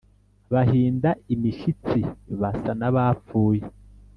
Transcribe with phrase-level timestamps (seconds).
[0.53, 1.99] bahinda imishitsi
[2.39, 3.63] basa n’abapfuye